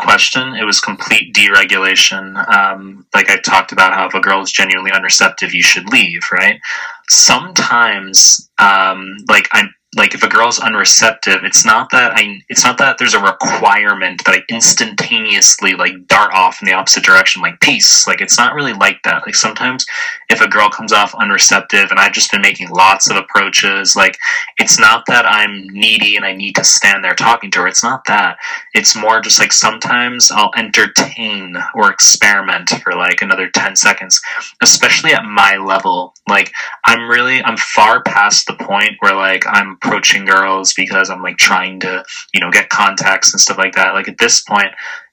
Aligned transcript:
question. 0.00 0.54
It 0.54 0.64
was 0.64 0.80
complete 0.80 1.34
deregulation. 1.34 2.36
Um, 2.54 3.06
like 3.14 3.30
I 3.30 3.36
talked 3.36 3.72
about 3.72 3.92
how 3.94 4.06
if 4.06 4.14
a 4.14 4.20
girl 4.20 4.42
is 4.42 4.52
genuinely 4.52 4.92
unreceptive, 4.92 5.54
you 5.54 5.62
should 5.62 5.88
leave, 5.92 6.22
right? 6.32 6.60
Sometimes, 7.08 8.50
um, 8.58 9.16
like 10.00 10.14
if 10.14 10.22
a 10.22 10.28
girl's 10.28 10.58
unreceptive 10.58 11.44
it's 11.44 11.64
not 11.64 11.90
that 11.90 12.12
i 12.16 12.40
it's 12.48 12.64
not 12.64 12.78
that 12.78 12.98
there's 12.98 13.14
a 13.14 13.22
requirement 13.22 14.24
that 14.24 14.34
i 14.34 14.42
instantaneously 14.52 15.74
like 15.74 16.06
dart 16.06 16.32
off 16.32 16.60
in 16.60 16.66
the 16.66 16.72
opposite 16.74 17.04
direction 17.04 17.42
like 17.42 17.60
peace. 17.60 18.06
Like 18.06 18.20
it's 18.20 18.38
not 18.38 18.54
really 18.54 18.72
like 18.72 19.02
that. 19.04 19.22
Like 19.26 19.34
sometimes 19.34 19.86
if 20.28 20.40
a 20.40 20.48
girl 20.48 20.68
comes 20.68 20.92
off 20.92 21.12
unreceptive 21.12 21.90
and 21.90 21.98
i've 21.98 22.12
just 22.12 22.30
been 22.30 22.42
making 22.42 22.68
lots 22.70 23.10
of 23.10 23.16
approaches 23.16 23.96
like 23.96 24.16
it's 24.58 24.78
not 24.78 25.04
that 25.06 25.26
i'm 25.26 25.66
needy 25.68 26.16
and 26.16 26.24
i 26.24 26.34
need 26.34 26.54
to 26.54 26.64
stand 26.64 27.02
there 27.04 27.14
talking 27.14 27.50
to 27.50 27.60
her. 27.60 27.66
It's 27.66 27.82
not 27.82 28.04
that. 28.06 28.38
It's 28.74 28.96
more 28.96 29.20
just 29.20 29.38
like 29.38 29.52
sometimes 29.52 30.30
i'll 30.30 30.52
entertain 30.56 31.56
or 31.74 31.90
experiment 31.90 32.70
for 32.82 32.94
like 32.94 33.22
another 33.22 33.48
10 33.48 33.76
seconds 33.76 34.20
especially 34.62 35.12
at 35.12 35.24
my 35.24 35.56
level. 35.56 36.14
Like 36.28 36.52
i'm 36.84 37.08
really 37.08 37.42
i'm 37.42 37.56
far 37.56 38.02
past 38.02 38.46
the 38.46 38.54
point 38.54 38.92
where 39.00 39.14
like 39.14 39.44
i'm 39.46 39.76
approaching 39.90 40.24
girls 40.24 40.72
because 40.72 41.10
I'm 41.10 41.22
like 41.22 41.36
trying 41.36 41.80
to, 41.80 42.04
you 42.32 42.40
know, 42.40 42.50
get 42.50 42.68
contacts 42.68 43.32
and 43.32 43.40
stuff 43.40 43.58
like 43.58 43.74
that. 43.74 43.92
Like 43.92 44.06
at 44.06 44.18
this 44.18 44.40
point, 44.40 44.68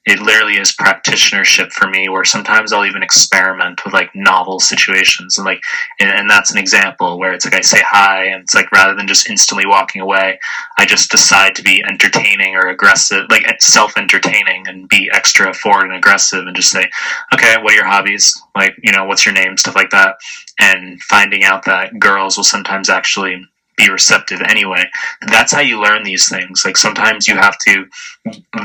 it 0.06 0.20
literally 0.20 0.54
is 0.54 0.74
practitionership 0.74 1.72
for 1.72 1.90
me 1.90 2.08
where 2.08 2.24
sometimes 2.24 2.72
I'll 2.72 2.86
even 2.86 3.02
experiment 3.02 3.84
with 3.84 3.92
like 3.92 4.14
novel 4.14 4.60
situations 4.60 5.36
and 5.36 5.44
like 5.44 5.60
and, 6.00 6.08
and, 6.08 6.30
that's 6.30 6.50
an 6.50 6.58
example 6.58 7.18
where 7.18 7.32
it's 7.32 7.44
like 7.44 7.54
I 7.54 7.60
say 7.60 7.80
hi 7.82 8.26
and 8.26 8.42
it's 8.42 8.54
like 8.54 8.70
rather 8.72 8.94
than 8.94 9.08
just 9.08 9.28
instantly 9.28 9.66
walking 9.66 10.00
away, 10.00 10.38
I 10.78 10.86
just 10.86 11.10
decide 11.10 11.56
to 11.56 11.62
be 11.62 11.82
entertaining 11.82 12.54
or 12.54 12.68
aggressive, 12.68 13.26
like 13.28 13.46
eh, 13.46 13.56
self 13.58 13.98
entertaining 13.98 14.68
and 14.68 14.88
be 14.88 15.10
extra 15.12 15.52
forward 15.52 15.86
and 15.86 15.96
aggressive 15.96 16.46
and 16.46 16.56
just 16.56 16.70
say, 16.70 16.88
Okay, 17.34 17.56
what 17.60 17.72
are 17.72 17.76
your 17.76 17.86
hobbies? 17.86 18.40
Like, 18.54 18.76
you 18.82 18.92
know, 18.92 19.04
what's 19.04 19.26
your 19.26 19.34
name? 19.34 19.56
Stuff 19.56 19.74
like 19.74 19.90
that. 19.90 20.16
And 20.60 21.02
finding 21.02 21.44
out 21.44 21.64
that 21.64 21.98
girls 21.98 22.36
will 22.36 22.44
sometimes 22.44 22.88
actually 22.88 23.44
be 23.77 23.89
receptive 23.89 24.41
anyway. 24.41 24.85
That's 25.27 25.51
how 25.51 25.61
you 25.61 25.81
learn 25.81 26.03
these 26.03 26.29
things. 26.29 26.63
Like 26.65 26.77
sometimes 26.77 27.27
you 27.27 27.35
have 27.35 27.57
to 27.59 27.85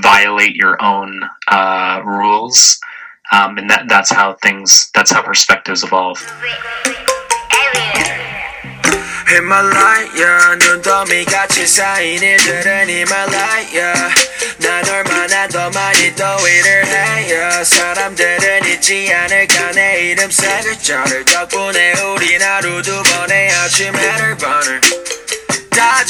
violate 0.03 0.55
your 0.55 0.83
own 0.83 1.23
uh, 1.49 2.03
rules, 2.05 2.79
um, 3.33 3.59
and 3.59 3.71
that 3.71 3.89
that's 3.89 4.13
how 4.13 4.35
things. 4.35 4.91
That's 4.95 5.11
how 5.11 5.23
perspectives 5.23 5.83
evolve. 5.83 6.23
히말라야 9.29 10.55
눈더미 10.55 11.27
같이 11.27 11.67
쌓인 11.67 12.23
일들은 12.23 12.89
히말라야 12.89 13.95
난 14.57 14.89
얼마나 14.89 15.47
더 15.49 15.69
많이 15.69 16.15
더위를 16.15 16.87
해요 16.87 17.63
사람들은 17.63 18.65
잊지 18.65 19.13
않을까 19.13 19.73
내 19.73 20.11
이름 20.11 20.31
세 20.31 20.49
글자를 20.63 21.27
덕분에 21.27 21.93
우린 22.01 22.41
하루 22.41 22.81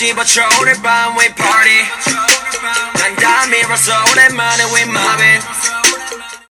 집어쳐 0.03 0.43
오늘 0.61 0.75
밤 0.83 1.17
we 1.17 1.27
party 1.35 1.85
난 2.95 3.15
담이로서 3.17 3.93
오랜만에 4.11 4.65
we 4.75 4.83
mobbing 4.83 5.43